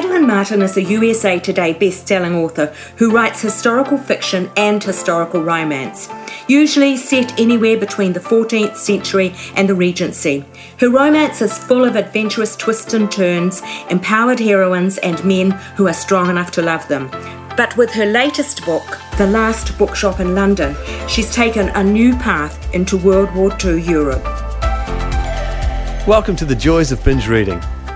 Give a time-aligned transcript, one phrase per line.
[0.00, 6.08] Madeline Martin is a USA Today best-selling author who writes historical fiction and historical romance,
[6.48, 10.42] usually set anywhere between the 14th century and the Regency.
[10.78, 13.60] Her romance is full of adventurous twists and turns,
[13.90, 17.10] empowered heroines, and men who are strong enough to love them.
[17.54, 20.74] But with her latest book, The Last Bookshop in London,
[21.08, 24.24] she's taken a new path into World War II Europe.
[26.06, 27.60] Welcome to the Joys of Binge Reading,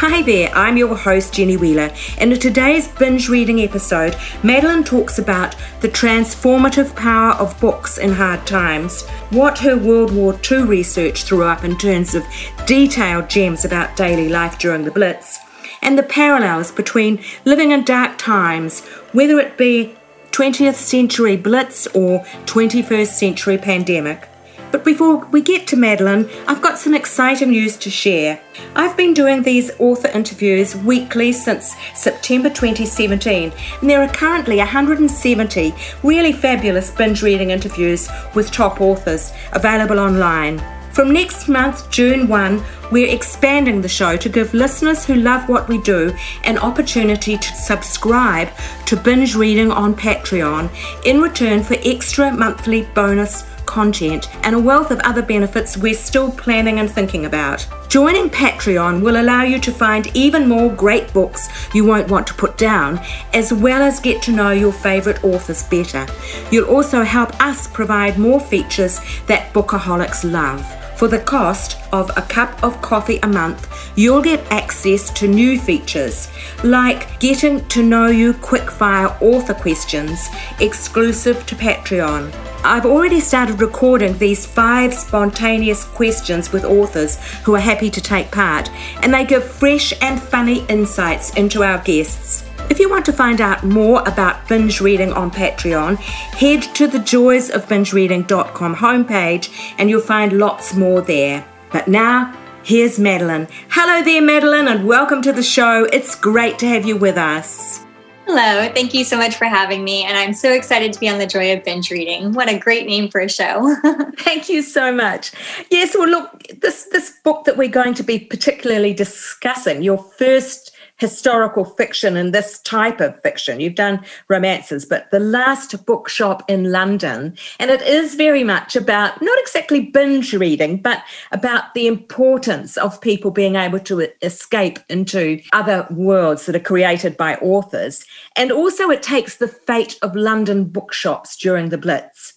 [0.00, 5.18] Hi there, I'm your host Jenny Wheeler, and in today's binge reading episode, Madeline talks
[5.18, 11.24] about the transformative power of books in hard times, what her World War II research
[11.24, 12.26] threw up in terms of
[12.66, 15.38] detailed gems about daily life during the Blitz,
[15.80, 19.96] and the parallels between living in dark times, whether it be
[20.32, 24.28] 20th century Blitz or 21st century pandemic.
[24.72, 28.40] But before we get to Madeline, I've got some exciting news to share.
[28.74, 35.74] I've been doing these author interviews weekly since September 2017, and there are currently 170
[36.02, 40.62] really fabulous binge reading interviews with top authors available online.
[40.92, 45.68] From next month, June 1, we're expanding the show to give listeners who love what
[45.68, 48.48] we do an opportunity to subscribe
[48.86, 50.70] to binge reading on Patreon
[51.04, 56.30] in return for extra monthly bonus content, and a wealth of other benefits we're still
[56.30, 57.66] planning and thinking about.
[57.88, 62.34] Joining Patreon will allow you to find even more great books you won't want to
[62.34, 63.00] put down,
[63.32, 66.06] as well as get to know your favourite authors better.
[66.50, 70.75] You'll also help us provide more features that bookaholics love.
[70.96, 75.60] For the cost of a cup of coffee a month, you'll get access to new
[75.60, 76.30] features
[76.64, 80.26] like getting to know you quickfire author questions
[80.58, 82.32] exclusive to Patreon.
[82.64, 88.30] I've already started recording these five spontaneous questions with authors who are happy to take
[88.30, 88.70] part,
[89.02, 92.45] and they give fresh and funny insights into our guests.
[92.68, 96.98] If you want to find out more about binge reading on Patreon, head to the
[96.98, 101.46] joysofbingereading.com homepage and you'll find lots more there.
[101.70, 103.46] But now, here's Madeline.
[103.70, 105.84] Hello there, Madeline, and welcome to the show.
[105.84, 107.84] It's great to have you with us.
[108.26, 110.02] Hello, thank you so much for having me.
[110.02, 112.32] And I'm so excited to be on the Joy of Binge Reading.
[112.32, 113.76] What a great name for a show.
[114.18, 115.30] thank you so much.
[115.70, 120.75] Yes, well, look, this, this book that we're going to be particularly discussing, your first
[120.98, 123.60] historical fiction and this type of fiction.
[123.60, 127.36] You've done romances, but The Last Bookshop in London.
[127.58, 131.02] And it is very much about not exactly binge reading, but
[131.32, 137.16] about the importance of people being able to escape into other worlds that are created
[137.16, 138.04] by authors.
[138.36, 142.34] And also, it takes the fate of London bookshops during the Blitz.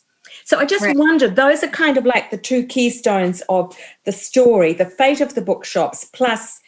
[0.50, 0.98] So I just right.
[0.98, 5.36] wondered, those are kind of like the two keystones of the story the fate of
[5.36, 6.60] the bookshops, plus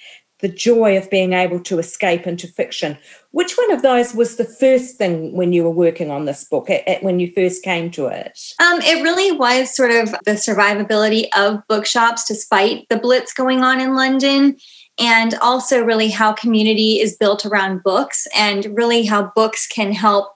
[0.42, 2.98] the joy of being able to escape into fiction.
[3.32, 6.70] Which one of those was the first thing when you were working on this book,
[6.70, 8.38] at, at, when you first came to it?
[8.60, 13.80] Um, it really was sort of the survivability of bookshops despite the blitz going on
[13.80, 14.58] in London.
[15.00, 20.34] And also, really, how community is built around books, and really how books can help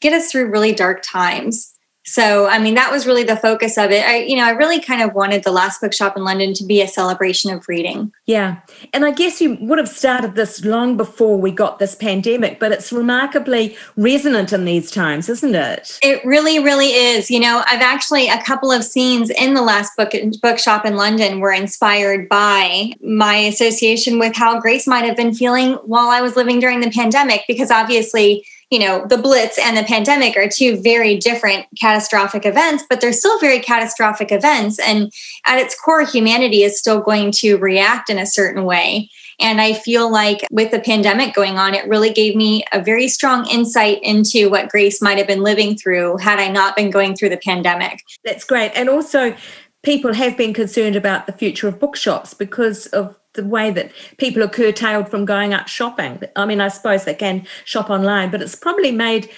[0.00, 1.71] get us through really dark times
[2.04, 4.04] so i mean that was really the focus of it.
[4.04, 6.80] I you know i really kind of wanted the last bookshop in london to be
[6.80, 8.12] a celebration of reading.
[8.26, 8.60] Yeah.
[8.92, 12.72] And i guess you would have started this long before we got this pandemic but
[12.72, 15.98] it's remarkably resonant in these times isn't it?
[16.02, 17.30] It really really is.
[17.30, 21.40] You know i've actually a couple of scenes in the last book bookshop in london
[21.40, 26.36] were inspired by my association with how grace might have been feeling while i was
[26.36, 30.80] living during the pandemic because obviously you know, the Blitz and the pandemic are two
[30.80, 34.78] very different catastrophic events, but they're still very catastrophic events.
[34.78, 35.12] And
[35.44, 39.10] at its core, humanity is still going to react in a certain way.
[39.38, 43.08] And I feel like with the pandemic going on, it really gave me a very
[43.08, 47.14] strong insight into what Grace might have been living through had I not been going
[47.14, 48.02] through the pandemic.
[48.24, 48.72] That's great.
[48.74, 49.34] And also,
[49.82, 54.42] people have been concerned about the future of bookshops because of the way that people
[54.42, 56.20] are curtailed from going out shopping.
[56.36, 59.30] I mean, I suppose they can shop online, but it's probably made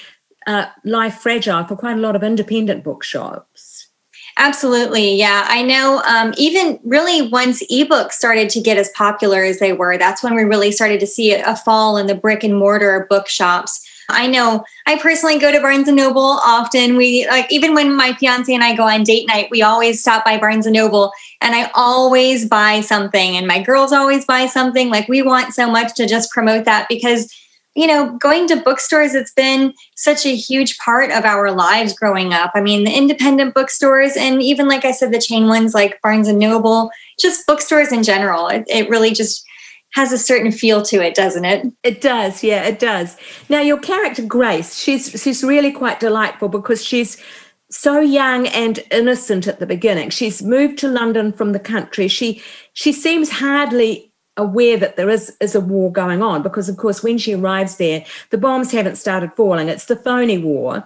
[0.47, 3.89] uh, life fragile for quite a lot of independent bookshops.
[4.37, 5.15] Absolutely.
[5.15, 5.47] Yeah.
[5.49, 9.97] I know um, even really once ebooks started to get as popular as they were,
[9.97, 13.87] that's when we really started to see a fall in the brick and mortar bookshops
[14.09, 16.97] I know I personally go to Barnes and Noble often.
[16.97, 20.25] We like even when my fiance and I go on date night, we always stop
[20.25, 24.91] by Barnes and Noble and I always buy something and my girls always buy something.
[24.91, 27.33] Like we want so much to just promote that because
[27.75, 32.33] you know, going to bookstores, it's been such a huge part of our lives growing
[32.33, 32.53] up.
[32.55, 36.29] I mean, the independent bookstores and even like I said, the chain ones like Barnes
[36.29, 38.47] and Noble, just bookstores in general.
[38.47, 39.45] It, it really just
[39.95, 41.67] has a certain feel to it, doesn't it?
[41.85, 43.17] It does, yeah, it does.
[43.49, 47.17] Now your character Grace, she's she's really quite delightful because she's
[47.71, 50.11] so young and innocent at the beginning.
[50.11, 52.09] She's moved to London from the country.
[52.09, 52.43] She
[52.73, 57.05] she seems hardly aware that there is is a war going on because of course
[57.05, 60.85] when she arrives there the bombs haven't started falling it's the phony war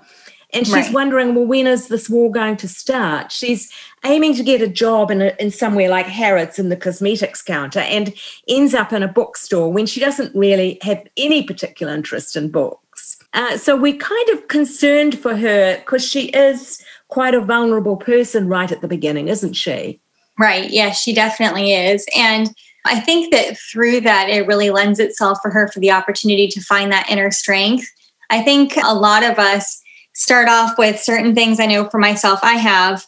[0.52, 0.94] and she's right.
[0.94, 3.30] wondering, well, when is this war going to start?
[3.30, 3.70] She's
[4.04, 7.80] aiming to get a job in, a, in somewhere like Harrods in the cosmetics counter
[7.80, 8.14] and
[8.48, 13.18] ends up in a bookstore when she doesn't really have any particular interest in books.
[13.34, 18.48] Uh, so we're kind of concerned for her because she is quite a vulnerable person
[18.48, 20.00] right at the beginning, isn't she?
[20.38, 20.70] Right.
[20.70, 22.06] Yes, she definitely is.
[22.16, 22.54] And
[22.86, 26.60] I think that through that, it really lends itself for her for the opportunity to
[26.62, 27.86] find that inner strength.
[28.30, 29.82] I think a lot of us
[30.18, 33.06] start off with certain things I know for myself I have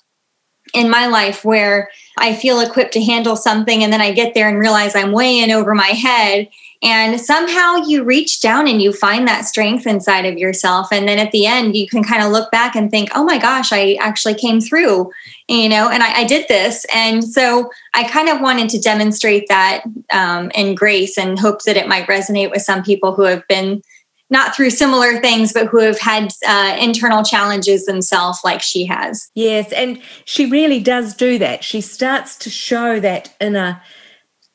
[0.73, 4.49] in my life where I feel equipped to handle something and then I get there
[4.49, 6.49] and realize I'm way in over my head.
[6.83, 10.87] And somehow you reach down and you find that strength inside of yourself.
[10.93, 13.39] And then at the end, you can kind of look back and think, oh my
[13.39, 15.11] gosh, I actually came through,
[15.49, 16.87] you know, and I, I did this.
[16.95, 19.83] And so I kind of wanted to demonstrate that
[20.13, 23.83] um, in grace and hope that it might resonate with some people who have been
[24.31, 29.29] not through similar things, but who have had uh, internal challenges themselves, like she has.
[29.35, 31.65] Yes, and she really does do that.
[31.65, 33.82] She starts to show that inner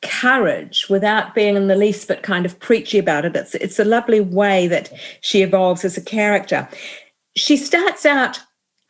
[0.02, 3.36] courage without being in the least bit kind of preachy about it.
[3.36, 4.92] It's it's a lovely way that
[5.22, 6.68] she evolves as a character.
[7.36, 8.40] She starts out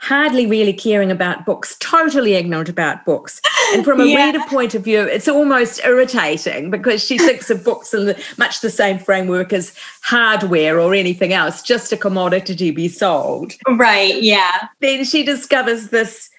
[0.05, 3.41] hardly really caring about books, totally ignorant about books.
[3.73, 4.27] And from a yeah.
[4.27, 8.61] reader point of view, it's almost irritating because she thinks of books in the, much
[8.61, 13.53] the same framework as hardware or anything else, just a commodity to be sold.
[13.67, 14.67] Right, yeah.
[14.79, 16.29] Then she discovers this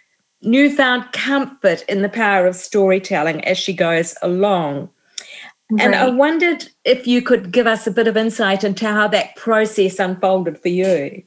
[0.42, 4.90] newfound comfort in the power of storytelling as she goes along.
[5.72, 5.86] Right.
[5.86, 9.34] And I wondered if you could give us a bit of insight into how that
[9.34, 11.24] process unfolded for you.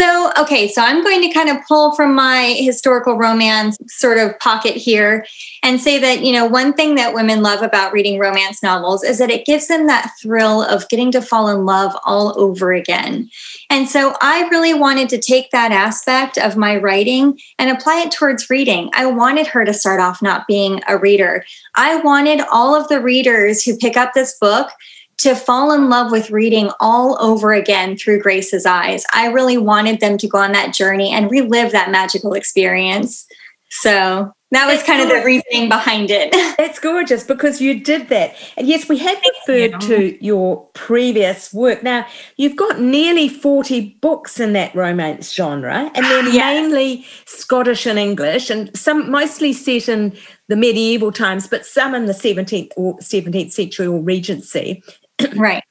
[0.00, 4.38] So, okay, so I'm going to kind of pull from my historical romance sort of
[4.38, 5.26] pocket here
[5.64, 9.18] and say that, you know, one thing that women love about reading romance novels is
[9.18, 13.28] that it gives them that thrill of getting to fall in love all over again.
[13.70, 18.12] And so I really wanted to take that aspect of my writing and apply it
[18.12, 18.90] towards reading.
[18.94, 21.44] I wanted her to start off not being a reader.
[21.74, 24.70] I wanted all of the readers who pick up this book
[25.18, 29.04] to fall in love with reading all over again through Grace's eyes.
[29.12, 33.26] I really wanted them to go on that journey and relive that magical experience.
[33.70, 36.34] So that was kind of the reasoning behind it.
[36.58, 38.34] It's gorgeous because you did that.
[38.56, 39.88] And yes, we have referred you.
[39.88, 41.82] to your previous work.
[41.82, 42.06] Now,
[42.36, 46.60] you've got nearly 40 books in that romance genre, and they're yeah.
[46.60, 50.16] mainly Scottish and English, and some mostly set in
[50.48, 54.82] the medieval times, but some in the 17th or 17th century or Regency.
[55.36, 55.62] right.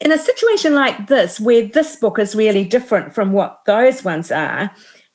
[0.00, 4.30] In a situation like this, where this book is really different from what those ones
[4.30, 4.70] are,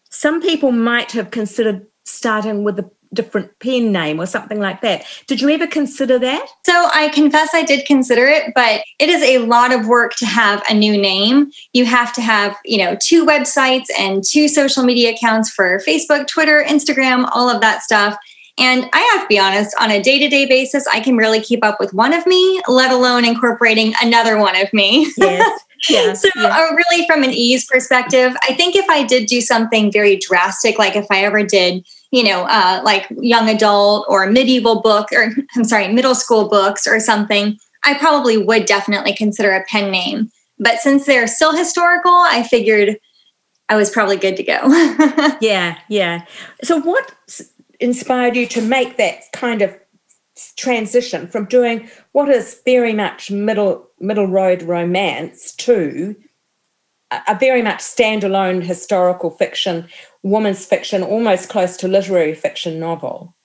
[0.10, 5.04] some people might have considered starting with a different pen name or something like that.
[5.28, 6.48] Did you ever consider that?
[6.66, 10.26] So I confess I did consider it, but it is a lot of work to
[10.26, 11.52] have a new name.
[11.74, 16.28] You have to have, you know, two websites and two social media accounts for Facebook,
[16.28, 18.18] Twitter, Instagram, all of that stuff.
[18.62, 21.42] And I have to be honest, on a day to day basis, I can really
[21.42, 25.12] keep up with one of me, let alone incorporating another one of me.
[25.18, 25.62] Yes.
[25.90, 26.44] Yeah, so, yeah.
[26.44, 30.78] Uh, really, from an ease perspective, I think if I did do something very drastic,
[30.78, 35.34] like if I ever did, you know, uh, like young adult or medieval book, or
[35.56, 40.30] I'm sorry, middle school books or something, I probably would definitely consider a pen name.
[40.60, 43.00] But since they're still historical, I figured
[43.72, 44.60] I was probably good to go.
[45.42, 46.26] yeah, yeah.
[46.62, 47.16] So, what
[47.82, 49.76] inspired you to make that kind of
[50.56, 56.16] transition from doing what is very much middle middle road romance to
[57.28, 59.88] a very much standalone historical fiction,
[60.24, 63.36] woman's fiction, almost close to literary fiction novel?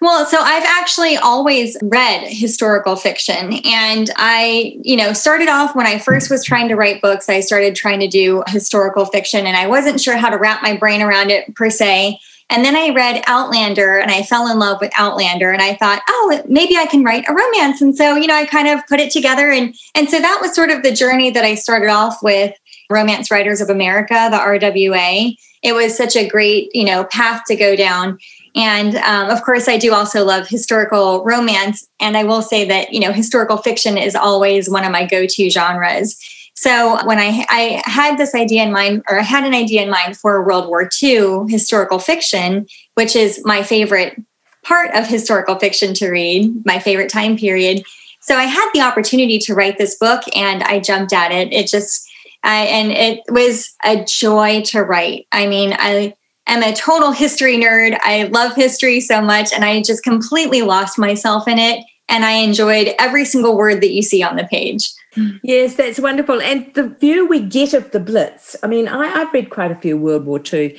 [0.00, 3.54] Well, so I've actually always read historical fiction.
[3.64, 7.40] And I, you know, started off when I first was trying to write books, I
[7.40, 11.00] started trying to do historical fiction and I wasn't sure how to wrap my brain
[11.00, 12.20] around it per se.
[12.50, 16.02] And then I read Outlander and I fell in love with Outlander and I thought,
[16.08, 17.80] oh, maybe I can write a romance.
[17.80, 19.50] And so, you know, I kind of put it together.
[19.50, 22.54] And, and so that was sort of the journey that I started off with
[22.90, 25.34] Romance Writers of America, the RWA.
[25.62, 28.18] It was such a great, you know, path to go down.
[28.54, 31.88] And um, of course, I do also love historical romance.
[31.98, 35.26] And I will say that, you know, historical fiction is always one of my go
[35.26, 36.18] to genres.
[36.54, 39.90] So when I, I had this idea in mind, or I had an idea in
[39.90, 44.20] mind for World War II historical fiction, which is my favorite
[44.62, 47.84] part of historical fiction to read, my favorite time period.
[48.20, 51.52] So I had the opportunity to write this book and I jumped at it.
[51.52, 52.08] It just,
[52.42, 55.26] I, and it was a joy to write.
[55.32, 56.14] I mean, I
[56.46, 57.98] am a total history nerd.
[58.02, 61.84] I love history so much, and I just completely lost myself in it.
[62.08, 64.92] And I enjoyed every single word that you see on the page.
[65.14, 65.40] Mm.
[65.42, 66.40] Yes, that's wonderful.
[66.40, 69.76] And the view we get of the Blitz, I mean, I, have read quite a
[69.76, 70.76] few World War II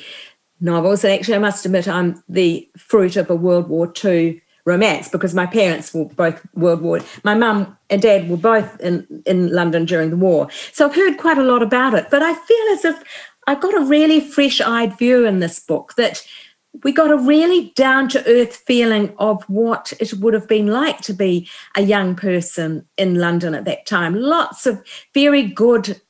[0.60, 1.04] novels.
[1.04, 5.36] And actually, I must admit, I'm the fruit of a World War II romance because
[5.36, 7.00] my parents were both World War.
[7.24, 10.50] My mum and dad were both in, in London during the war.
[10.74, 12.08] So I've heard quite a lot about it.
[12.10, 13.04] But I feel as if
[13.48, 16.26] I've got a really fresh eyed view in this book that
[16.84, 21.02] we got a really down to earth feeling of what it would have been like
[21.02, 24.16] to be a young person in London at that time.
[24.16, 26.02] Lots of very good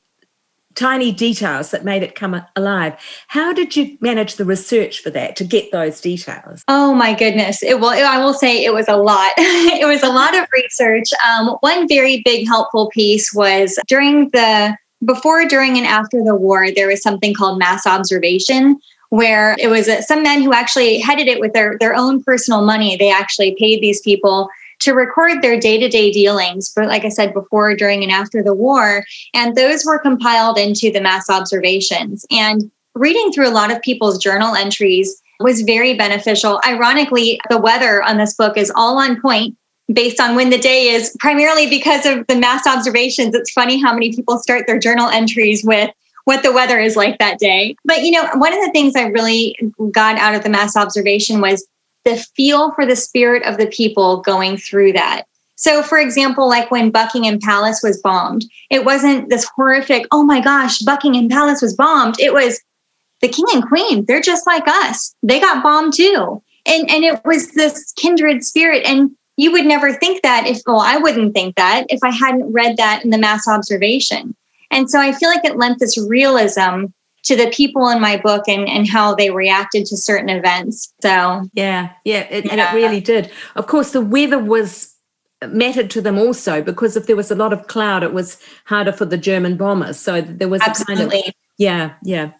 [0.76, 2.94] tiny details that made it come alive.
[3.28, 6.62] How did you manage the research for that to get those details?
[6.68, 7.62] Oh my goodness!
[7.62, 7.90] It will.
[7.90, 9.32] I will say it was a lot.
[9.38, 11.08] it was a lot of research.
[11.26, 16.70] Um, one very big helpful piece was during the before, during, and after the war.
[16.70, 18.78] There was something called mass observation,
[19.10, 22.62] where it was uh, some men who actually headed it with their, their own personal
[22.62, 22.96] money.
[22.96, 24.48] They actually paid these people
[24.80, 28.42] to record their day to day dealings, but like I said, before, during, and after
[28.42, 29.04] the war.
[29.34, 32.26] And those were compiled into the mass observations.
[32.30, 36.60] And reading through a lot of people's journal entries was very beneficial.
[36.66, 39.56] Ironically, the weather on this book is all on point
[39.92, 43.34] based on when the day is, primarily because of the mass observations.
[43.34, 45.90] It's funny how many people start their journal entries with
[46.26, 47.76] what the weather is like that day.
[47.84, 49.56] But, you know, one of the things I really
[49.92, 51.66] got out of the mass observation was
[52.04, 55.22] the feel for the spirit of the people going through that.
[55.54, 60.40] So, for example, like when Buckingham Palace was bombed, it wasn't this horrific, oh my
[60.40, 62.16] gosh, Buckingham Palace was bombed.
[62.18, 62.60] It was
[63.22, 65.14] the king and queen, they're just like us.
[65.22, 66.42] They got bombed too.
[66.66, 68.84] And, and it was this kindred spirit.
[68.84, 72.52] And you would never think that if, well, I wouldn't think that if I hadn't
[72.52, 74.34] read that in the mass observation.
[74.70, 76.86] And so I feel like it lent this realism
[77.24, 80.92] to the people in my book and, and how they reacted to certain events.
[81.02, 82.52] So, yeah, yeah, it, yeah.
[82.52, 83.30] and it really did.
[83.56, 84.94] Of course, the weather was
[85.48, 88.92] mattered to them also because if there was a lot of cloud, it was harder
[88.92, 89.98] for the German bombers.
[89.98, 91.04] So there was Absolutely.
[91.04, 92.30] a kind of, yeah, yeah.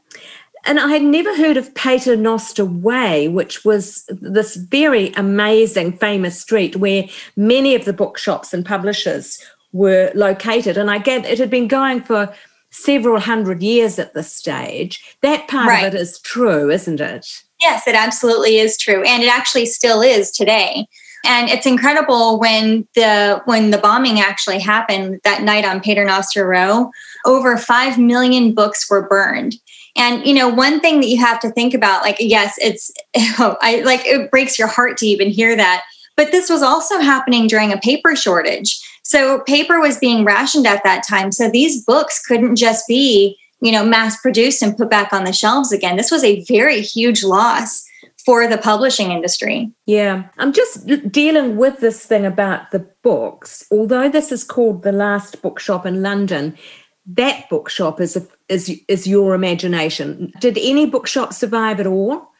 [0.66, 6.76] And I had never heard of Paternoster Way, which was this very amazing, famous street
[6.76, 7.04] where
[7.36, 9.38] many of the bookshops and publishers
[9.76, 10.76] were located.
[10.76, 12.32] And I get it had been going for
[12.70, 15.16] several hundred years at this stage.
[15.22, 15.86] That part right.
[15.86, 17.42] of it is true, isn't it?
[17.60, 19.02] Yes, it absolutely is true.
[19.02, 20.86] And it actually still is today.
[21.24, 26.90] And it's incredible when the when the bombing actually happened that night on Paternoster Row,
[27.24, 29.56] over 5 million books were burned.
[29.96, 32.92] And you know, one thing that you have to think about, like, yes, it's
[33.38, 35.82] oh, I like it breaks your heart to even hear that.
[36.16, 38.78] But this was also happening during a paper shortage.
[39.06, 41.30] So paper was being rationed at that time.
[41.30, 45.32] So these books couldn't just be, you know, mass produced and put back on the
[45.32, 45.96] shelves again.
[45.96, 47.86] This was a very huge loss
[48.24, 49.70] for the publishing industry.
[49.86, 53.64] Yeah, I'm just dealing with this thing about the books.
[53.70, 56.58] Although this is called the last bookshop in London,
[57.06, 60.32] that bookshop is a, is is your imagination.
[60.40, 62.32] Did any bookshop survive at all?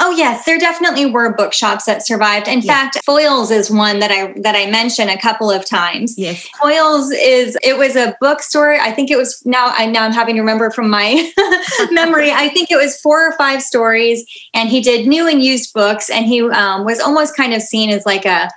[0.00, 2.46] Oh yes, there definitely were bookshops that survived.
[2.46, 2.72] In yeah.
[2.72, 6.16] fact, Foyles is one that I that I mentioned a couple of times.
[6.16, 8.74] Yes, Foyles is it was a bookstore.
[8.74, 11.32] I think it was now I now I'm having to remember from my
[11.90, 12.30] memory.
[12.30, 14.24] I think it was four or five stories,
[14.54, 17.90] and he did new and used books, and he um, was almost kind of seen
[17.90, 18.50] as like a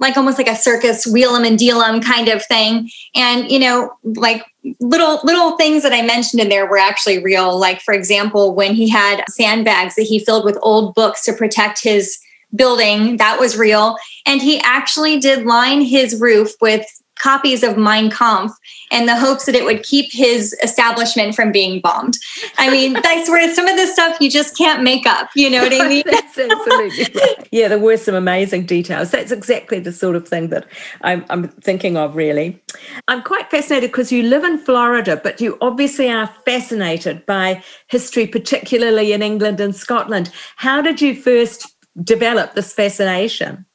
[0.00, 2.90] like almost like a circus wheel 'em and deal 'em kind of thing.
[3.14, 4.44] And you know, like
[4.80, 7.58] little little things that I mentioned in there were actually real.
[7.58, 11.82] Like for example, when he had sandbags that he filled with old books to protect
[11.82, 12.18] his
[12.54, 13.96] building, that was real.
[14.24, 16.86] And he actually did line his roof with
[17.18, 18.52] copies of Mein Kampf
[18.90, 22.16] in the hopes that it would keep his establishment from being bombed.
[22.58, 25.30] I mean, that's where some of this stuff you just can't make up.
[25.34, 26.04] You know what I mean?
[26.10, 27.48] That's absolutely right.
[27.50, 29.10] Yeah, there were some amazing details.
[29.10, 30.66] That's exactly the sort of thing that
[31.02, 32.62] I'm, I'm thinking of, really.
[33.08, 38.26] I'm quite fascinated because you live in Florida, but you obviously are fascinated by history,
[38.26, 40.30] particularly in England and Scotland.
[40.56, 43.66] How did you first develop this fascination?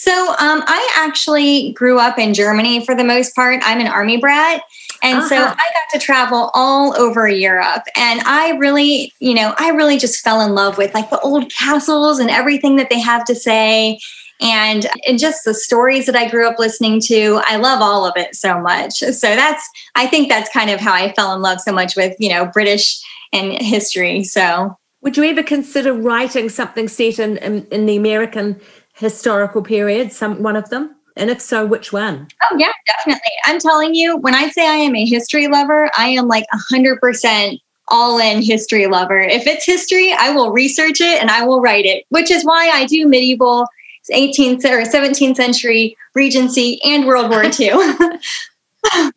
[0.00, 3.60] So um, I actually grew up in Germany for the most part.
[3.62, 4.62] I'm an army brat.
[5.02, 5.28] And uh-huh.
[5.28, 7.82] so I got to travel all over Europe.
[7.94, 11.52] And I really, you know, I really just fell in love with like the old
[11.52, 14.00] castles and everything that they have to say.
[14.40, 17.42] And, and just the stories that I grew up listening to.
[17.44, 19.00] I love all of it so much.
[19.00, 22.16] So that's, I think that's kind of how I fell in love so much with,
[22.18, 22.98] you know, British
[23.34, 24.24] and history.
[24.24, 28.60] So would you ever consider writing something set in, in, in the American
[29.00, 30.94] historical period, some one of them?
[31.16, 32.28] And if so, which one?
[32.44, 33.32] Oh, yeah, definitely.
[33.44, 37.58] I'm telling you, when I say I am a history lover, I am like 100%
[37.88, 39.18] all in history lover.
[39.18, 42.68] If it's history, I will research it and I will write it, which is why
[42.68, 43.66] I do medieval,
[44.12, 47.70] 18th or 17th century Regency and World War II.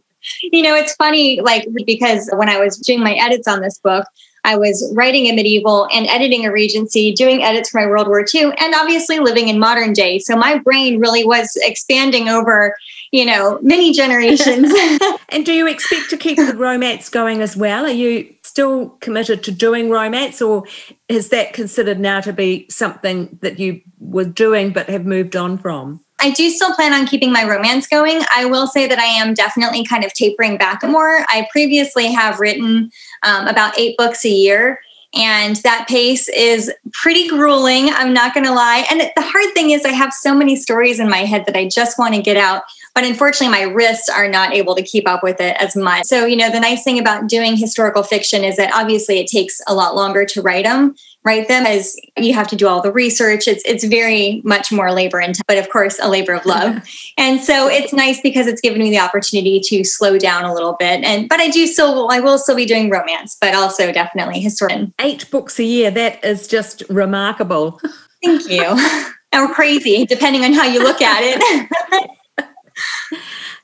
[0.51, 4.05] you know, it's funny, like, because when I was doing my edits on this book,
[4.43, 8.25] I was writing a medieval and editing a Regency, doing edits for my World War
[8.33, 10.19] II, and obviously living in modern day.
[10.19, 12.75] So my brain really was expanding over,
[13.11, 14.73] you know, many generations.
[15.29, 17.85] and do you expect to keep the romance going as well?
[17.85, 20.65] Are you still committed to doing romance, or
[21.07, 25.57] is that considered now to be something that you were doing but have moved on
[25.57, 26.03] from?
[26.23, 28.21] I do still plan on keeping my romance going.
[28.33, 31.25] I will say that I am definitely kind of tapering back more.
[31.27, 32.91] I previously have written
[33.23, 34.79] um, about eight books a year.
[35.15, 37.89] And that pace is pretty grueling.
[37.89, 38.87] I'm not to lie.
[38.89, 41.67] And the hard thing is, I have so many stories in my head that I
[41.67, 42.63] just want to get out.
[42.95, 46.05] But unfortunately, my wrists are not able to keep up with it as much.
[46.05, 49.61] So, you know, the nice thing about doing historical fiction is that obviously it takes
[49.67, 50.95] a lot longer to write them
[51.25, 53.47] write them as you have to do all the research.
[53.47, 56.81] It's it's very much more labor intensive but of course a labor of love.
[57.17, 60.75] And so it's nice because it's given me the opportunity to slow down a little
[60.79, 61.03] bit.
[61.03, 64.93] And but i do still i will still be doing romance but also definitely historian.
[64.99, 67.79] Eight books a year that is just remarkable.
[68.23, 68.63] Thank you.
[69.35, 72.09] Or crazy depending on how you look at it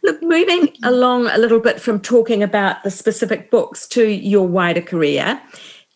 [0.09, 4.81] Look, moving along a little bit from talking about the specific books to your wider
[4.81, 5.39] career,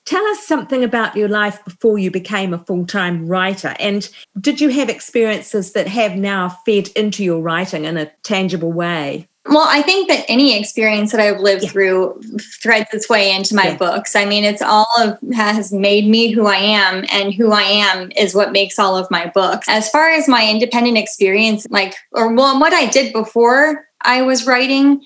[0.05, 3.73] Tell us something about your life before you became a full time writer.
[3.80, 4.10] And
[4.41, 9.30] did you have experiences that have now fed into your writing in a tangible way?
[9.45, 11.69] Well, I think that any experience that I've lived yeah.
[11.69, 12.21] through
[12.62, 13.78] threads its way into my yeah.
[13.78, 14.15] books.
[14.15, 18.12] I mean, it's all of has made me who I am, and who I am
[18.17, 19.67] is what makes all of my books.
[19.67, 24.46] As far as my independent experience, like, or well, what I did before I was
[24.46, 25.02] writing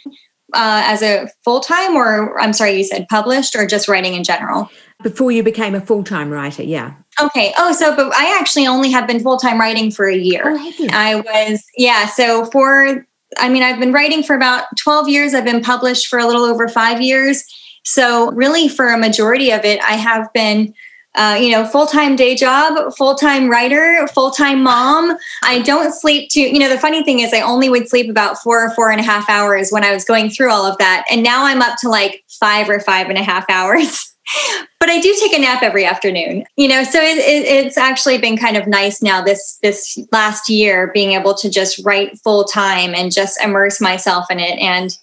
[0.54, 4.24] uh, as a full time, or I'm sorry, you said published, or just writing in
[4.24, 4.70] general?
[5.04, 6.64] before you became a full time writer.
[6.64, 6.94] Yeah.
[7.22, 7.54] Okay.
[7.58, 10.44] Oh, so but I actually only have been full time writing for a year.
[10.46, 12.08] Oh, I was yeah.
[12.08, 13.06] So for
[13.38, 15.34] I mean, I've been writing for about twelve years.
[15.34, 17.44] I've been published for a little over five years.
[17.84, 20.74] So really, for a majority of it, I have been.
[21.16, 25.18] Uh, you know, full time day job, full time writer, full time mom.
[25.42, 26.42] I don't sleep too.
[26.42, 29.00] You know, the funny thing is, I only would sleep about four or four and
[29.00, 31.06] a half hours when I was going through all of that.
[31.12, 34.14] And now I'm up to like five or five and a half hours.
[34.80, 36.46] but I do take a nap every afternoon.
[36.56, 40.50] You know, so it, it, it's actually been kind of nice now this this last
[40.50, 44.98] year being able to just write full time and just immerse myself in it and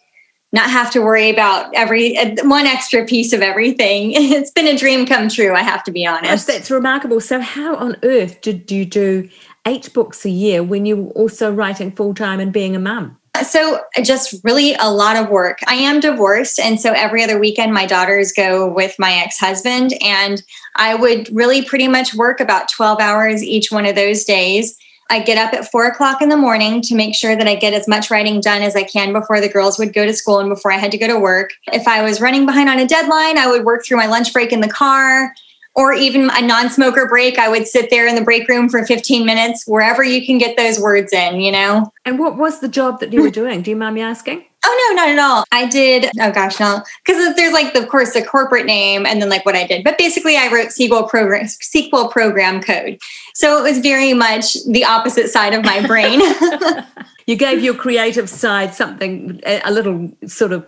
[0.54, 4.12] not have to worry about every one extra piece of everything.
[4.34, 5.54] It's been a dream come true.
[5.54, 6.46] I have to be honest.
[6.46, 7.20] that's remarkable.
[7.20, 9.28] So, how on earth did you do
[9.66, 13.18] eight books a year when you were also writing full time and being a mum?
[13.42, 15.58] So, just really a lot of work.
[15.66, 16.58] I am divorced.
[16.58, 19.92] And so, every other weekend, my daughters go with my ex husband.
[20.00, 20.42] And
[20.76, 24.76] I would really pretty much work about 12 hours each one of those days.
[25.10, 27.74] I get up at four o'clock in the morning to make sure that I get
[27.74, 30.48] as much writing done as I can before the girls would go to school and
[30.48, 31.52] before I had to go to work.
[31.72, 34.52] If I was running behind on a deadline, I would work through my lunch break
[34.52, 35.34] in the car
[35.74, 37.38] or even a non-smoker break.
[37.38, 40.56] I would sit there in the break room for 15 minutes wherever you can get
[40.56, 41.92] those words in you know?
[42.04, 43.62] And what was the job that you were doing?
[43.62, 45.44] Do you mind me asking oh no not at all.
[45.52, 46.82] I did oh gosh no.
[47.04, 49.84] Because there's like of course the corporate name and then like what i did.
[49.84, 52.98] But basically i wrote sql program sql program code.
[53.34, 56.20] So it was very much the opposite side of my brain.
[57.26, 60.64] You gave your creative side something a little sort of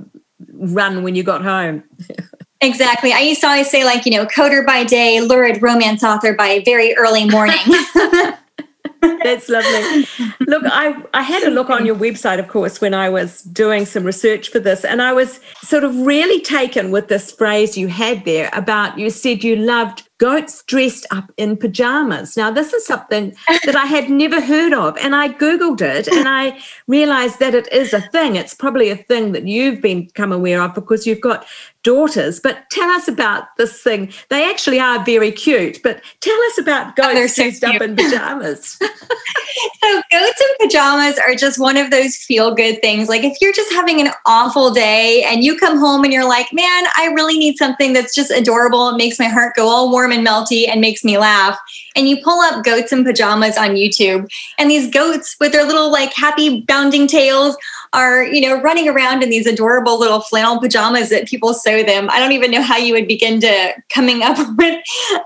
[0.55, 1.85] run when you got home.
[2.63, 3.13] Exactly.
[3.13, 6.63] I used to always say, like, you know, coder by day, lurid romance author by
[6.65, 7.59] very early morning.
[9.23, 10.07] That's lovely.
[10.41, 13.87] Look, I, I had a look on your website, of course, when I was doing
[13.87, 17.89] some research for this, and I was sort of really taken with this phrase you
[17.89, 22.37] had there about you said you loved goats dressed up in pajamas.
[22.37, 26.29] Now, this is something that I had never heard of, and I Googled it and
[26.29, 28.37] I realized that it is a thing.
[28.37, 31.47] It's probably a thing that you've become aware of because you've got
[31.87, 32.41] daughters.
[32.41, 34.13] But tell us about this thing.
[34.29, 37.81] They actually are very cute, but tell us about oh, goats oh, dressed so up
[37.81, 38.71] in pajamas.
[38.73, 43.09] so, goats in pajamas are just one of those feel good things.
[43.09, 46.53] Like, if you're just having an awful day and you come home and you're like,
[46.53, 50.06] man, I really need something that's just adorable, it makes my heart go all warm
[50.07, 51.59] warm and melty and makes me laugh.
[51.95, 55.91] And you pull up goats in pajamas on YouTube, and these goats with their little
[55.91, 57.57] like happy bounding tails
[57.93, 62.11] are, you know, running around in these adorable little flannel pajamas that people sew them.
[62.11, 64.83] I don't even know how you would begin to coming up with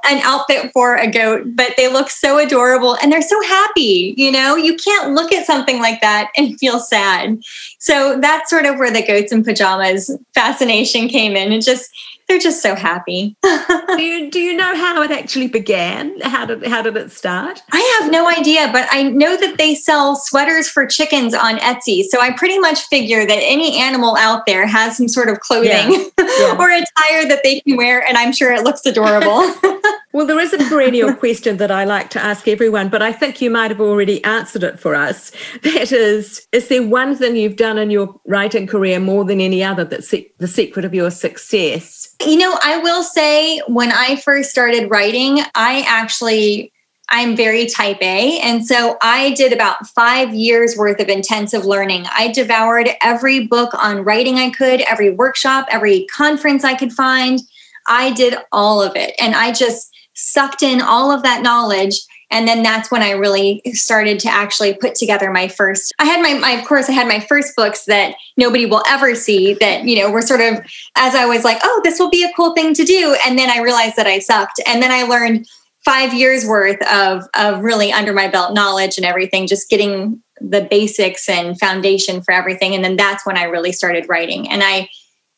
[0.08, 4.14] an outfit for a goat, but they look so adorable and they're so happy.
[4.16, 7.40] You know, you can't look at something like that and feel sad.
[7.78, 11.52] So that's sort of where the goats in pajamas fascination came in.
[11.52, 11.90] It just
[12.30, 13.36] they're just so happy.
[13.42, 16.20] do you do you know how it actually began?
[16.20, 17.60] How did how did it start?
[17.72, 22.04] I have no idea, but I know that they sell sweaters for chickens on Etsy.
[22.04, 25.90] So I pretty much figure that any animal out there has some sort of clothing
[25.90, 26.04] yeah.
[26.18, 26.56] Yeah.
[26.56, 29.52] or attire that they can wear, and I'm sure it looks adorable.
[30.12, 33.40] well, there is a perennial question that I like to ask everyone, but I think
[33.40, 35.32] you might have already answered it for us.
[35.62, 39.62] That is, is there one thing you've done in your writing career more than any
[39.62, 42.14] other that's the secret of your success?
[42.24, 46.72] You know, I will say when I first started writing, I actually
[47.10, 48.38] I'm very type A.
[48.38, 52.04] And so I did about five years worth of intensive learning.
[52.12, 57.40] I devoured every book on writing I could, every workshop, every conference I could find.
[57.88, 59.14] I did all of it.
[59.18, 59.89] And I just
[60.20, 61.94] sucked in all of that knowledge.
[62.32, 66.22] And then that's when i really started to actually put together my first i had
[66.22, 69.84] my, my of course i had my first books that nobody will ever see that
[69.84, 70.60] you know were sort of
[70.96, 73.16] as i was like oh this will be a cool thing to do.
[73.26, 74.60] And then i realized that i sucked.
[74.66, 75.48] And then i learned
[75.84, 80.62] five years worth of of really under my belt knowledge and everything just getting the
[80.70, 82.74] basics and foundation for everything.
[82.74, 84.48] And then that's when i really started writing.
[84.48, 84.88] And i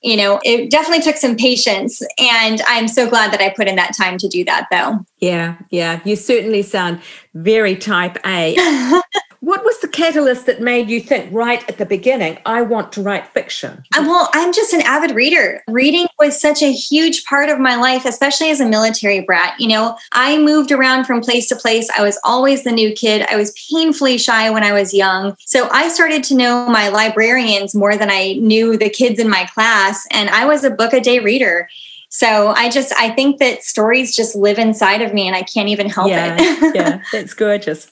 [0.03, 2.03] you know, it definitely took some patience.
[2.19, 5.05] And I'm so glad that I put in that time to do that, though.
[5.21, 6.01] Yeah, yeah.
[6.05, 7.01] You certainly sound
[7.35, 9.01] very type A.
[9.43, 13.29] What was catalyst that made you think right at the beginning, I want to write
[13.29, 13.85] fiction?
[13.97, 15.63] Uh, well, I'm just an avid reader.
[15.69, 19.61] Reading was such a huge part of my life, especially as a military brat.
[19.61, 21.89] You know, I moved around from place to place.
[21.97, 23.25] I was always the new kid.
[23.31, 25.37] I was painfully shy when I was young.
[25.39, 29.45] So I started to know my librarians more than I knew the kids in my
[29.55, 30.05] class.
[30.11, 31.69] And I was a book a day reader.
[32.09, 35.69] So I just I think that stories just live inside of me and I can't
[35.69, 36.75] even help yeah, it.
[36.75, 37.91] yeah, it's gorgeous.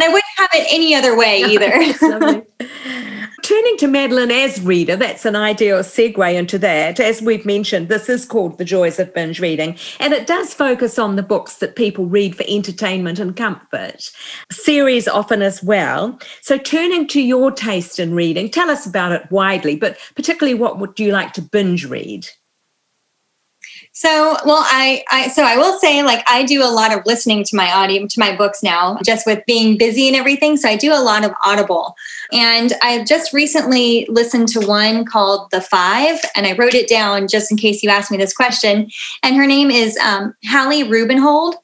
[0.00, 2.46] And I wouldn't have it any other way either.
[3.42, 6.98] Turning to Madeline as reader, that's an ideal segue into that.
[6.98, 10.98] As we've mentioned, this is called The Joys of Binge Reading, and it does focus
[10.98, 14.10] on the books that people read for entertainment and comfort.
[14.50, 16.18] Series often as well.
[16.40, 20.78] So, turning to your taste in reading, tell us about it widely, but particularly what
[20.78, 22.26] would you like to binge read?
[24.00, 27.44] So, well, I, I, so I will say, like, I do a lot of listening
[27.44, 30.56] to my audio, to my books now, just with being busy and everything.
[30.56, 31.94] So I do a lot of Audible,
[32.32, 37.28] and I just recently listened to one called The Five, and I wrote it down
[37.28, 38.88] just in case you ask me this question.
[39.22, 41.56] And her name is um, Hallie Rubenhold,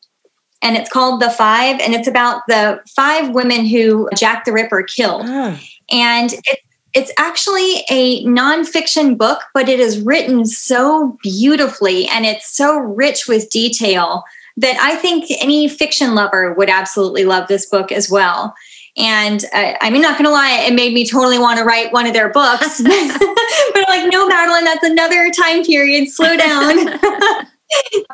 [0.61, 4.83] and it's called The Five, and it's about the five women who Jack the Ripper
[4.83, 5.23] killed.
[5.25, 5.59] Oh.
[5.91, 6.66] And it's
[6.97, 13.29] it's actually a nonfiction book, but it is written so beautifully and it's so rich
[13.29, 14.25] with detail
[14.57, 18.55] that I think any fiction lover would absolutely love this book as well.
[18.97, 22.07] And uh, I mean, not gonna lie, it made me totally want to write one
[22.07, 22.81] of their books.
[22.83, 26.09] but I'm like, no, Madeline, that's another time period.
[26.09, 26.99] Slow down.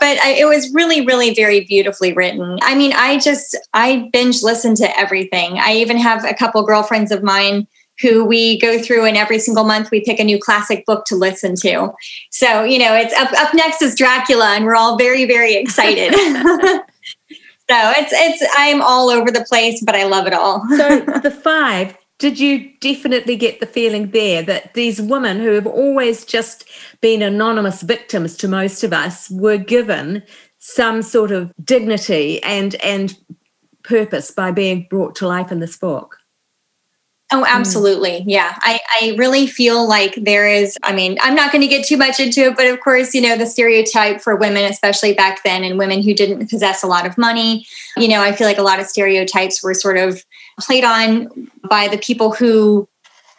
[0.00, 4.42] but I, it was really really very beautifully written i mean i just i binge
[4.42, 7.66] listen to everything i even have a couple girlfriends of mine
[8.00, 11.14] who we go through and every single month we pick a new classic book to
[11.14, 11.92] listen to.
[12.30, 16.12] So, you know, it's up, up next is Dracula and we're all very, very excited.
[16.14, 16.82] so
[17.70, 20.66] it's, it's, I'm all over the place, but I love it all.
[20.76, 25.66] so the five, did you definitely get the feeling there that these women who have
[25.66, 26.64] always just
[27.00, 30.22] been anonymous victims to most of us were given
[30.58, 33.18] some sort of dignity and, and
[33.82, 36.21] purpose by being brought to life in this book?
[37.32, 38.20] Oh, absolutely.
[38.20, 38.24] Mm.
[38.26, 38.54] Yeah.
[38.58, 41.96] I, I really feel like there is, I mean, I'm not going to get too
[41.96, 45.64] much into it, but of course, you know, the stereotype for women, especially back then,
[45.64, 47.66] and women who didn't possess a lot of money,
[47.96, 50.24] you know, I feel like a lot of stereotypes were sort of
[50.60, 52.88] played on by the people who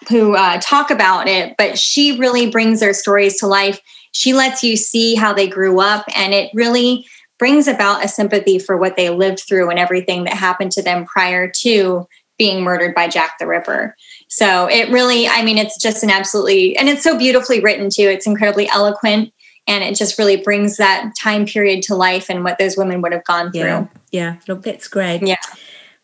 [0.10, 3.80] who uh, talk about it but she really brings their stories to life
[4.12, 7.06] she lets you see how they grew up and it really
[7.40, 11.06] brings about a sympathy for what they lived through and everything that happened to them
[11.06, 13.96] prior to being murdered by Jack the Ripper.
[14.28, 18.04] So it really, I mean, it's just an absolutely, and it's so beautifully written too.
[18.04, 19.34] It's incredibly eloquent
[19.68, 23.14] and it just really brings that time period to life and what those women would
[23.14, 23.62] have gone through.
[23.62, 24.36] Yeah, yeah.
[24.48, 25.26] look, that's great.
[25.26, 25.38] Yeah.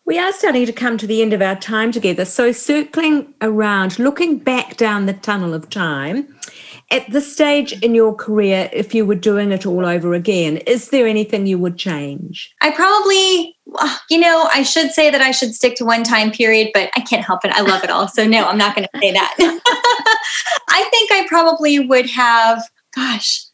[0.10, 2.26] We are starting to come to the end of our time together.
[2.26, 6.36] So, circling around, looking back down the tunnel of time,
[6.90, 10.90] at this stage in your career, if you were doing it all over again, is
[10.90, 12.52] there anything you would change?
[12.60, 13.56] I probably,
[14.10, 17.02] you know, I should say that I should stick to one time period, but I
[17.02, 17.52] can't help it.
[17.52, 18.08] I love it all.
[18.08, 19.36] So, no, I'm not going to say that.
[20.70, 22.64] I think I probably would have,
[22.96, 23.46] gosh,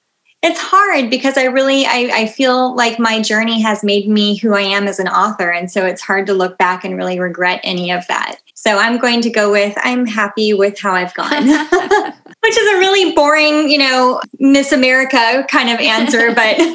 [0.46, 4.54] it's hard because I really I, I feel like my journey has made me who
[4.54, 5.50] I am as an author.
[5.50, 8.36] And so it's hard to look back and really regret any of that.
[8.54, 11.48] So I'm going to go with I'm happy with how I've gone.
[11.48, 16.58] Which is a really boring, you know, Miss America kind of answer, but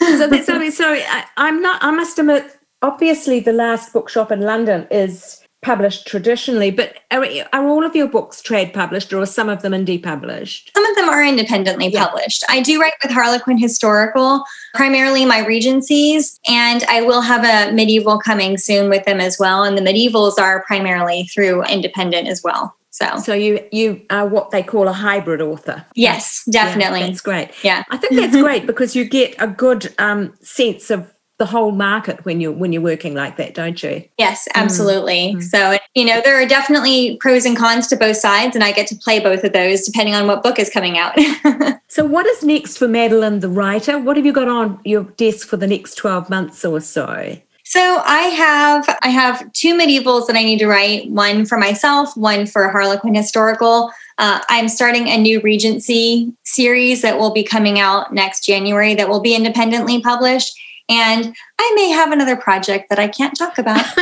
[0.00, 4.86] so, so, so I, I'm not I must admit, obviously the last bookshop in London
[4.88, 9.48] is published traditionally, but are, are, all of your books trade published or are some
[9.48, 10.72] of them indie published?
[10.74, 12.06] Some of them are independently yeah.
[12.06, 12.44] published.
[12.48, 14.44] I do write with Harlequin Historical,
[14.74, 19.62] primarily my Regencies, and I will have a medieval coming soon with them as well.
[19.62, 22.74] And the medievals are primarily through independent as well.
[22.90, 25.82] So, so you you are what they call a hybrid author.
[25.94, 27.00] Yes, definitely.
[27.00, 27.50] Yeah, that's great.
[27.64, 31.11] Yeah, I think that's great because you get a good um, sense of
[31.42, 34.04] the whole market when you're when you're working like that, don't you?
[34.16, 34.62] Yes, mm.
[34.62, 35.34] absolutely.
[35.34, 35.42] Mm.
[35.42, 38.86] So you know there are definitely pros and cons to both sides, and I get
[38.88, 41.18] to play both of those depending on what book is coming out.
[41.88, 43.98] so what is next for Madeline the writer?
[43.98, 47.36] What have you got on your desk for the next twelve months or so?
[47.64, 51.10] So I have I have two medievals that I need to write.
[51.10, 53.90] One for myself, one for Harlequin Historical.
[54.18, 59.08] Uh, I'm starting a new Regency series that will be coming out next January that
[59.08, 60.56] will be independently published.
[60.88, 63.84] And I may have another project that I can't talk about.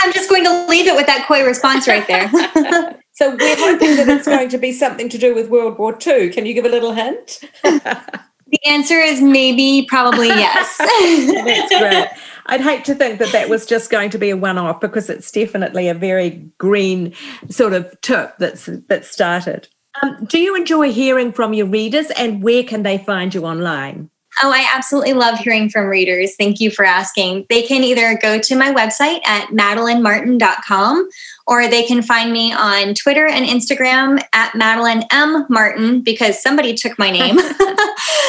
[0.00, 2.28] I'm just going to leave it with that coy response right there.
[3.12, 6.30] so we're hoping that it's going to be something to do with World War II.
[6.30, 7.40] Can you give a little hint?
[7.62, 10.76] the answer is maybe, probably yes.
[10.78, 12.08] That's great.
[12.46, 15.30] I'd hate to think that that was just going to be a one-off because it's
[15.30, 17.14] definitely a very green
[17.48, 19.68] sort of tip that's that started.
[20.02, 24.10] Um, do you enjoy hearing from your readers, and where can they find you online?
[24.42, 26.36] Oh, I absolutely love hearing from readers.
[26.36, 27.46] Thank you for asking.
[27.48, 31.08] They can either go to my website at madelinemartin.com
[31.46, 35.44] or they can find me on Twitter and Instagram at Madeline M.
[35.50, 37.36] Martin because somebody took my name.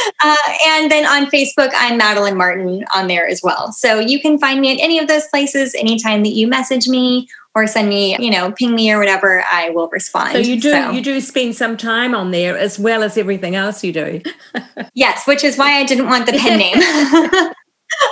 [0.24, 0.36] uh,
[0.68, 3.72] and then on Facebook, I'm Madeline Martin on there as well.
[3.72, 7.30] So you can find me at any of those places anytime that you message me
[7.56, 10.32] or send me, you know, ping me or whatever, I will respond.
[10.32, 10.92] So you do so.
[10.92, 14.22] you do spend some time on there as well as everything else you do.
[14.94, 17.54] yes, which is why I didn't want the pen name.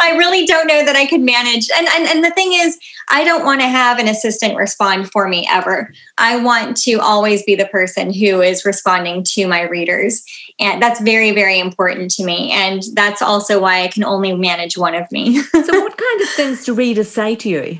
[0.01, 1.69] I really don't know that I could manage.
[1.75, 2.77] And, and and the thing is,
[3.09, 5.91] I don't want to have an assistant respond for me ever.
[6.19, 10.23] I want to always be the person who is responding to my readers.
[10.59, 12.51] And that's very, very important to me.
[12.51, 15.41] And that's also why I can only manage one of me.
[15.41, 17.79] so what kind of things do readers say to you?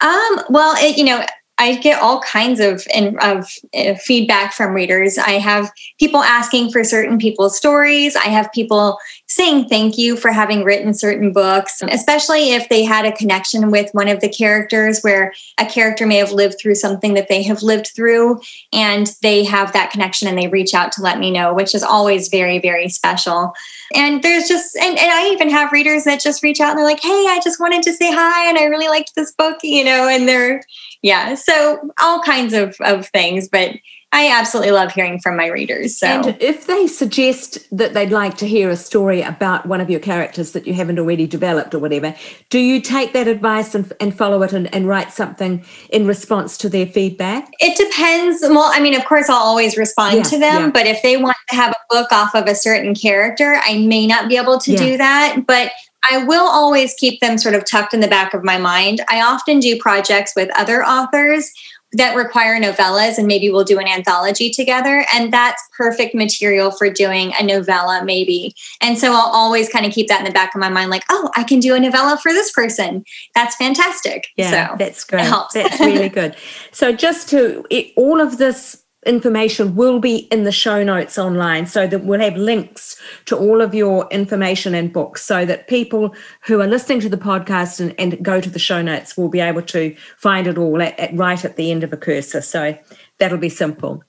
[0.00, 1.24] Um, well, it, you know,
[1.58, 2.84] I get all kinds of
[3.20, 5.18] of uh, feedback from readers.
[5.18, 8.16] I have people asking for certain people's stories.
[8.16, 8.98] I have people
[9.34, 13.92] saying thank you for having written certain books, especially if they had a connection with
[13.92, 17.62] one of the characters where a character may have lived through something that they have
[17.62, 18.40] lived through
[18.72, 21.82] and they have that connection and they reach out to let me know, which is
[21.82, 23.52] always very, very special.
[23.92, 26.84] And there's just, and, and I even have readers that just reach out and they're
[26.84, 29.84] like, hey, I just wanted to say hi and I really liked this book, you
[29.84, 30.62] know, and they're,
[31.04, 33.72] yeah so all kinds of, of things but
[34.14, 38.36] i absolutely love hearing from my readers so and if they suggest that they'd like
[38.36, 41.78] to hear a story about one of your characters that you haven't already developed or
[41.78, 42.14] whatever
[42.50, 46.56] do you take that advice and, and follow it and, and write something in response
[46.56, 50.38] to their feedback it depends well i mean of course i'll always respond yeah, to
[50.38, 50.70] them yeah.
[50.70, 54.06] but if they want to have a book off of a certain character i may
[54.06, 54.78] not be able to yeah.
[54.78, 55.70] do that but
[56.10, 59.00] I will always keep them sort of tucked in the back of my mind.
[59.08, 61.50] I often do projects with other authors
[61.94, 66.90] that require novellas and maybe we'll do an anthology together and that's perfect material for
[66.90, 68.54] doing a novella maybe.
[68.80, 71.04] And so i'll always kind of keep that in the back of my mind like
[71.08, 73.04] oh i can do a novella for this person.
[73.34, 74.28] That's fantastic.
[74.36, 75.24] Yeah so that's great.
[75.24, 75.54] helps.
[75.54, 76.36] that's really good.
[76.72, 81.66] So just to it, all of this information will be in the show notes online
[81.66, 86.14] so that we'll have links to all of your information and books so that people
[86.42, 89.40] who are listening to the podcast and, and go to the show notes will be
[89.40, 92.76] able to find it all at, at, right at the end of a cursor so
[93.18, 94.02] that'll be simple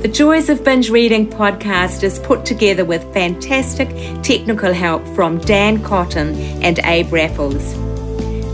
[0.00, 3.90] The Joys of Binge Reading podcast is put together with fantastic
[4.22, 7.74] technical help from Dan Cotton and Abe Raffles.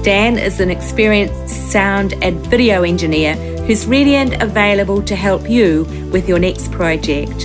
[0.03, 5.85] Dan is an experienced sound and video engineer who's ready and available to help you
[6.11, 7.43] with your next project.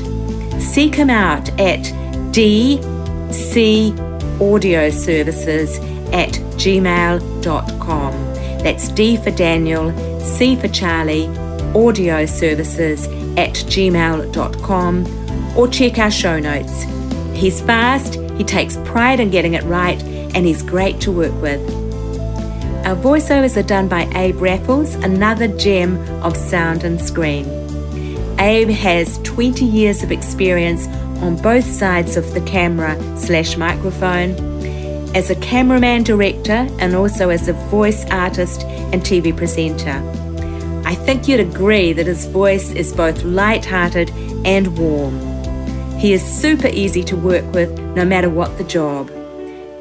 [0.59, 1.81] Seek him out at
[2.33, 2.81] DC
[4.41, 5.77] Audio Services
[6.11, 8.13] at gmail.com.
[8.63, 11.27] That's D for Daniel, C for Charlie,
[11.75, 16.83] audio services at gmail.com or check our show notes.
[17.33, 21.61] He's fast, he takes pride in getting it right, and he's great to work with.
[22.85, 27.45] Our voiceovers are done by Abe Raffles, another gem of sound and screen.
[28.39, 30.87] Abe has 20 years of experience
[31.21, 34.31] on both sides of the camera slash microphone,
[35.15, 40.20] as a cameraman director and also as a voice artist and TV presenter.
[40.91, 44.11] I think you'd agree that his voice is both light-hearted
[44.43, 45.17] and warm.
[45.97, 49.09] He is super easy to work with no matter what the job.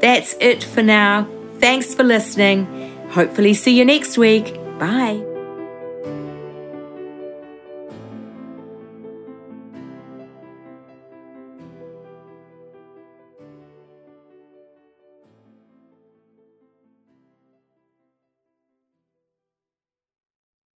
[0.00, 1.26] That's it for now.
[1.58, 2.68] Thanks for listening.
[3.08, 4.54] Hopefully see you next week.
[4.78, 5.27] Bye.